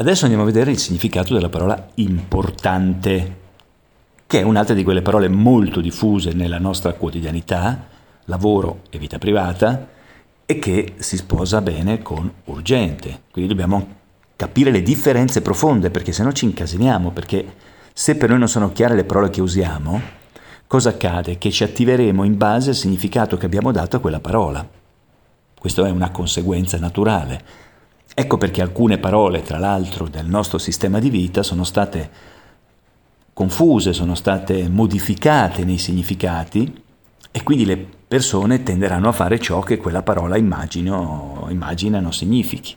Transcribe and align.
Adesso 0.00 0.22
andiamo 0.22 0.44
a 0.44 0.50
vedere 0.50 0.70
il 0.70 0.78
significato 0.78 1.34
della 1.34 1.50
parola 1.50 1.88
importante, 1.96 3.36
che 4.26 4.40
è 4.40 4.42
un'altra 4.42 4.74
di 4.74 4.82
quelle 4.82 5.02
parole 5.02 5.28
molto 5.28 5.82
diffuse 5.82 6.32
nella 6.32 6.58
nostra 6.58 6.94
quotidianità, 6.94 7.86
lavoro 8.24 8.80
e 8.88 8.96
vita 8.96 9.18
privata, 9.18 9.88
e 10.46 10.58
che 10.58 10.94
si 10.96 11.18
sposa 11.18 11.60
bene 11.60 12.00
con 12.00 12.32
urgente. 12.44 13.24
Quindi 13.30 13.50
dobbiamo 13.50 13.86
capire 14.36 14.70
le 14.70 14.80
differenze 14.80 15.42
profonde, 15.42 15.90
perché 15.90 16.12
se 16.12 16.22
no 16.22 16.32
ci 16.32 16.46
incasiniamo, 16.46 17.10
perché 17.10 17.56
se 17.92 18.16
per 18.16 18.30
noi 18.30 18.38
non 18.38 18.48
sono 18.48 18.72
chiare 18.72 18.94
le 18.94 19.04
parole 19.04 19.28
che 19.28 19.42
usiamo, 19.42 20.00
cosa 20.66 20.88
accade? 20.88 21.36
Che 21.36 21.50
ci 21.50 21.62
attiveremo 21.62 22.24
in 22.24 22.38
base 22.38 22.70
al 22.70 22.76
significato 22.76 23.36
che 23.36 23.44
abbiamo 23.44 23.70
dato 23.70 23.96
a 23.96 24.00
quella 24.00 24.20
parola. 24.20 24.66
Questa 25.58 25.86
è 25.86 25.90
una 25.90 26.10
conseguenza 26.10 26.78
naturale. 26.78 27.68
Ecco 28.20 28.36
perché 28.36 28.60
alcune 28.60 28.98
parole, 28.98 29.40
tra 29.40 29.56
l'altro, 29.56 30.06
del 30.06 30.26
nostro 30.26 30.58
sistema 30.58 30.98
di 30.98 31.08
vita 31.08 31.42
sono 31.42 31.64
state 31.64 32.10
confuse, 33.32 33.94
sono 33.94 34.14
state 34.14 34.68
modificate 34.68 35.64
nei 35.64 35.78
significati 35.78 36.70
e 37.30 37.42
quindi 37.42 37.64
le 37.64 37.78
persone 38.06 38.62
tenderanno 38.62 39.08
a 39.08 39.12
fare 39.12 39.38
ciò 39.38 39.60
che 39.60 39.78
quella 39.78 40.02
parola 40.02 40.36
immagino, 40.36 41.46
immaginano 41.48 42.10
significhi. 42.10 42.76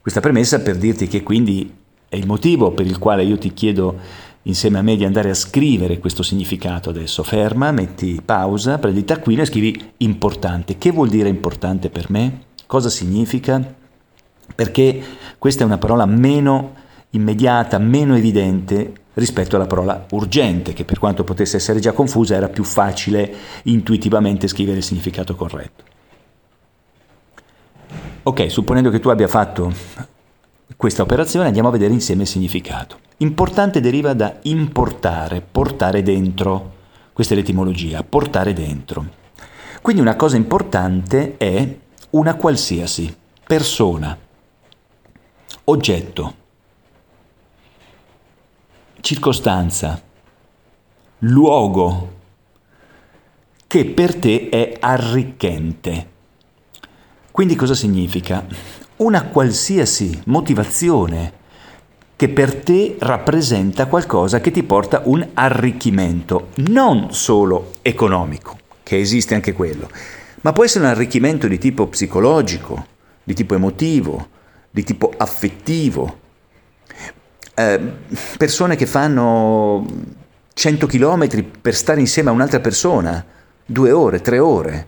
Questa 0.00 0.20
premessa 0.20 0.60
per 0.60 0.78
dirti 0.78 1.08
che 1.08 1.22
quindi 1.22 1.70
è 2.08 2.16
il 2.16 2.26
motivo 2.26 2.70
per 2.70 2.86
il 2.86 2.96
quale 2.98 3.24
io 3.24 3.36
ti 3.36 3.52
chiedo 3.52 3.98
insieme 4.44 4.78
a 4.78 4.82
me 4.82 4.96
di 4.96 5.04
andare 5.04 5.28
a 5.28 5.34
scrivere 5.34 5.98
questo 5.98 6.22
significato 6.22 6.88
adesso. 6.88 7.22
Ferma, 7.22 7.70
metti 7.70 8.22
pausa, 8.24 8.78
prendi 8.78 9.04
taccuino 9.04 9.42
e 9.42 9.44
scrivi 9.44 9.92
importante. 9.98 10.78
Che 10.78 10.90
vuol 10.90 11.10
dire 11.10 11.28
importante 11.28 11.90
per 11.90 12.08
me? 12.08 12.44
Cosa 12.64 12.88
significa? 12.88 13.86
Perché 14.54 15.02
questa 15.38 15.62
è 15.62 15.66
una 15.66 15.78
parola 15.78 16.06
meno 16.06 16.74
immediata, 17.10 17.78
meno 17.78 18.16
evidente 18.16 18.92
rispetto 19.14 19.56
alla 19.56 19.66
parola 19.66 20.06
urgente, 20.10 20.72
che 20.72 20.84
per 20.84 20.98
quanto 20.98 21.24
potesse 21.24 21.56
essere 21.56 21.80
già 21.80 21.92
confusa 21.92 22.34
era 22.36 22.48
più 22.48 22.64
facile 22.64 23.34
intuitivamente 23.64 24.46
scrivere 24.46 24.78
il 24.78 24.84
significato 24.84 25.34
corretto. 25.34 25.84
Ok, 28.22 28.50
supponendo 28.50 28.90
che 28.90 29.00
tu 29.00 29.08
abbia 29.08 29.28
fatto 29.28 29.72
questa 30.76 31.02
operazione, 31.02 31.46
andiamo 31.46 31.68
a 31.68 31.72
vedere 31.72 31.92
insieme 31.92 32.22
il 32.22 32.28
significato. 32.28 32.98
Importante 33.18 33.80
deriva 33.80 34.12
da 34.12 34.36
importare, 34.42 35.40
portare 35.40 36.02
dentro. 36.02 36.74
Questa 37.12 37.34
è 37.34 37.36
l'etimologia, 37.36 38.04
portare 38.04 38.52
dentro. 38.52 39.06
Quindi 39.82 40.02
una 40.02 40.14
cosa 40.14 40.36
importante 40.36 41.36
è 41.36 41.76
una 42.10 42.34
qualsiasi 42.34 43.12
persona, 43.44 44.16
oggetto, 45.70 46.34
circostanza, 49.00 50.02
luogo 51.20 52.16
che 53.66 53.84
per 53.84 54.16
te 54.16 54.48
è 54.48 54.76
arricchente. 54.80 56.08
Quindi 57.30 57.54
cosa 57.54 57.74
significa? 57.74 58.46
Una 58.96 59.24
qualsiasi 59.24 60.18
motivazione 60.24 61.32
che 62.16 62.30
per 62.30 62.54
te 62.62 62.96
rappresenta 62.98 63.86
qualcosa 63.86 64.40
che 64.40 64.50
ti 64.50 64.62
porta 64.62 65.02
un 65.04 65.28
arricchimento, 65.34 66.48
non 66.56 67.12
solo 67.12 67.74
economico, 67.82 68.58
che 68.82 68.98
esiste 68.98 69.34
anche 69.34 69.52
quello, 69.52 69.88
ma 70.40 70.52
può 70.52 70.64
essere 70.64 70.86
un 70.86 70.90
arricchimento 70.90 71.46
di 71.46 71.58
tipo 71.58 71.86
psicologico, 71.88 72.86
di 73.22 73.34
tipo 73.34 73.54
emotivo, 73.54 74.36
di 74.70 74.84
tipo 74.84 75.12
affettivo, 75.16 76.26
eh, 77.54 77.80
persone 78.36 78.76
che 78.76 78.86
fanno 78.86 79.84
100 80.54 80.86
km 80.86 81.44
per 81.60 81.74
stare 81.74 82.00
insieme 82.00 82.30
a 82.30 82.32
un'altra 82.32 82.60
persona, 82.60 83.24
due 83.64 83.90
ore, 83.90 84.20
tre 84.20 84.38
ore. 84.38 84.86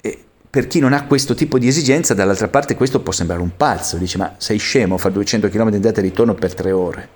E 0.00 0.24
per 0.48 0.66
chi 0.66 0.80
non 0.80 0.92
ha 0.92 1.04
questo 1.04 1.34
tipo 1.34 1.58
di 1.58 1.68
esigenza, 1.68 2.14
dall'altra 2.14 2.48
parte 2.48 2.76
questo 2.76 3.00
può 3.00 3.12
sembrare 3.12 3.42
un 3.42 3.56
pazzo, 3.56 3.96
dice 3.96 4.18
ma 4.18 4.34
sei 4.38 4.58
scemo 4.58 4.94
a 4.94 4.98
fare 4.98 5.14
200 5.14 5.48
km 5.48 5.74
andata 5.74 6.00
e 6.00 6.02
ritorno 6.02 6.34
per 6.34 6.54
tre 6.54 6.72
ore. 6.72 7.08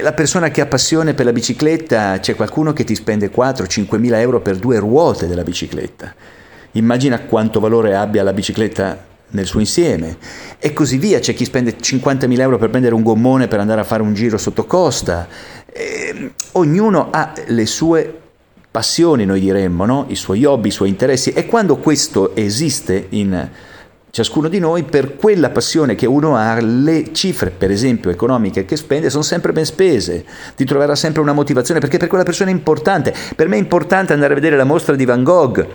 La 0.00 0.14
persona 0.14 0.50
che 0.50 0.62
ha 0.62 0.66
passione 0.66 1.12
per 1.12 1.26
la 1.26 1.32
bicicletta, 1.32 2.18
c'è 2.18 2.34
qualcuno 2.34 2.72
che 2.72 2.84
ti 2.84 2.94
spende 2.94 3.30
4-5 3.30 3.98
mila 3.98 4.18
euro 4.18 4.40
per 4.40 4.56
due 4.56 4.78
ruote 4.78 5.26
della 5.26 5.42
bicicletta. 5.42 6.14
Immagina 6.72 7.20
quanto 7.20 7.60
valore 7.60 7.94
abbia 7.94 8.22
la 8.22 8.32
bicicletta 8.32 9.12
nel 9.34 9.46
suo 9.46 9.60
insieme 9.60 10.16
e 10.58 10.72
così 10.72 10.96
via. 10.96 11.18
C'è 11.18 11.34
chi 11.34 11.44
spende 11.44 11.76
50.000 11.76 12.40
euro 12.40 12.58
per 12.58 12.70
prendere 12.70 12.94
un 12.94 13.02
gommone 13.02 13.46
per 13.46 13.60
andare 13.60 13.80
a 13.80 13.84
fare 13.84 14.02
un 14.02 14.14
giro 14.14 14.38
sotto 14.38 14.64
costa. 14.64 15.28
E, 15.70 16.32
ognuno 16.52 17.08
ha 17.10 17.32
le 17.46 17.66
sue 17.66 18.20
passioni, 18.70 19.24
noi 19.24 19.40
diremmo, 19.40 19.84
no? 19.84 20.06
i 20.08 20.16
suoi 20.16 20.44
hobby, 20.44 20.68
i 20.68 20.72
suoi 20.72 20.88
interessi 20.88 21.30
e 21.30 21.46
quando 21.46 21.76
questo 21.76 22.34
esiste 22.34 23.06
in 23.10 23.48
ciascuno 24.10 24.46
di 24.46 24.60
noi, 24.60 24.84
per 24.84 25.16
quella 25.16 25.50
passione 25.50 25.96
che 25.96 26.06
uno 26.06 26.36
ha, 26.36 26.60
le 26.60 27.12
cifre, 27.12 27.50
per 27.50 27.72
esempio, 27.72 28.10
economiche 28.10 28.64
che 28.64 28.76
spende 28.76 29.10
sono 29.10 29.24
sempre 29.24 29.52
ben 29.52 29.64
spese. 29.64 30.24
Ti 30.54 30.64
troverà 30.64 30.94
sempre 30.94 31.20
una 31.20 31.32
motivazione 31.32 31.80
perché 31.80 31.98
per 31.98 32.06
quella 32.06 32.22
persona 32.22 32.50
è 32.50 32.52
importante. 32.52 33.12
Per 33.34 33.48
me 33.48 33.56
è 33.56 33.58
importante 33.58 34.12
andare 34.12 34.32
a 34.32 34.36
vedere 34.36 34.56
la 34.56 34.62
mostra 34.62 34.94
di 34.94 35.04
Van 35.04 35.24
Gogh 35.24 35.66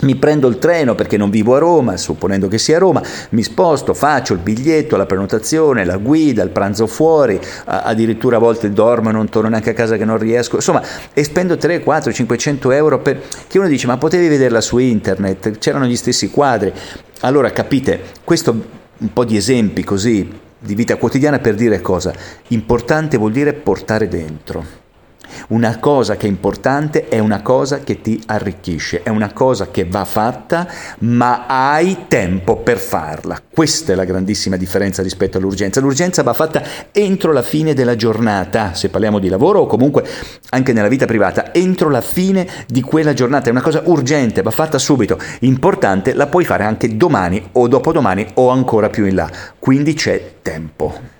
mi 0.00 0.16
prendo 0.16 0.48
il 0.48 0.58
treno 0.58 0.94
perché 0.94 1.16
non 1.16 1.30
vivo 1.30 1.54
a 1.54 1.58
Roma, 1.58 1.96
supponendo 1.96 2.48
che 2.48 2.58
sia 2.58 2.76
a 2.76 2.80
Roma, 2.80 3.02
mi 3.30 3.42
sposto, 3.42 3.94
faccio 3.94 4.32
il 4.32 4.38
biglietto, 4.38 4.96
la 4.96 5.06
prenotazione, 5.06 5.84
la 5.84 5.96
guida, 5.96 6.42
il 6.42 6.50
pranzo 6.50 6.86
fuori, 6.86 7.40
addirittura 7.64 8.36
a 8.36 8.40
volte 8.40 8.70
dormo, 8.70 9.10
non 9.10 9.28
torno 9.28 9.48
neanche 9.48 9.70
a 9.70 9.74
casa 9.74 9.96
che 9.96 10.04
non 10.04 10.18
riesco, 10.18 10.56
insomma, 10.56 10.82
e 11.12 11.24
spendo 11.24 11.56
3, 11.56 11.80
4, 11.80 12.12
500 12.12 12.70
euro 12.72 13.00
per... 13.00 13.20
che 13.46 13.58
uno 13.58 13.68
dice 13.68 13.86
ma 13.86 13.98
potevi 13.98 14.28
vederla 14.28 14.60
su 14.60 14.78
internet, 14.78 15.58
c'erano 15.58 15.86
gli 15.86 15.96
stessi 15.96 16.30
quadri. 16.30 16.72
Allora 17.20 17.50
capite, 17.50 18.00
questo 18.24 18.78
un 18.96 19.12
po' 19.12 19.24
di 19.24 19.36
esempi 19.36 19.82
così 19.82 20.48
di 20.62 20.74
vita 20.74 20.96
quotidiana 20.96 21.38
per 21.38 21.54
dire 21.54 21.80
cosa? 21.80 22.12
Importante 22.48 23.16
vuol 23.16 23.32
dire 23.32 23.54
portare 23.54 24.08
dentro. 24.08 24.88
Una 25.48 25.78
cosa 25.78 26.16
che 26.16 26.26
è 26.26 26.28
importante 26.28 27.08
è 27.08 27.18
una 27.18 27.42
cosa 27.42 27.80
che 27.80 28.00
ti 28.00 28.22
arricchisce, 28.26 29.02
è 29.02 29.08
una 29.08 29.32
cosa 29.32 29.70
che 29.70 29.84
va 29.84 30.04
fatta, 30.04 30.66
ma 31.00 31.46
hai 31.46 32.06
tempo 32.08 32.56
per 32.56 32.78
farla. 32.78 33.40
Questa 33.52 33.92
è 33.92 33.94
la 33.94 34.04
grandissima 34.04 34.56
differenza 34.56 35.02
rispetto 35.02 35.38
all'urgenza. 35.38 35.80
L'urgenza 35.80 36.22
va 36.22 36.32
fatta 36.32 36.62
entro 36.92 37.32
la 37.32 37.42
fine 37.42 37.74
della 37.74 37.96
giornata, 37.96 38.74
se 38.74 38.88
parliamo 38.88 39.18
di 39.18 39.28
lavoro 39.28 39.60
o 39.60 39.66
comunque 39.66 40.04
anche 40.50 40.72
nella 40.72 40.88
vita 40.88 41.06
privata, 41.06 41.52
entro 41.52 41.90
la 41.90 42.00
fine 42.00 42.46
di 42.66 42.80
quella 42.80 43.12
giornata. 43.12 43.48
È 43.48 43.52
una 43.52 43.62
cosa 43.62 43.82
urgente, 43.84 44.42
va 44.42 44.50
fatta 44.50 44.78
subito. 44.78 45.18
Importante, 45.40 46.14
la 46.14 46.26
puoi 46.26 46.44
fare 46.44 46.64
anche 46.64 46.96
domani 46.96 47.48
o 47.52 47.68
dopodomani 47.68 48.26
o 48.34 48.48
ancora 48.48 48.88
più 48.88 49.06
in 49.06 49.14
là. 49.14 49.30
Quindi 49.58 49.94
c'è 49.94 50.36
tempo. 50.42 51.18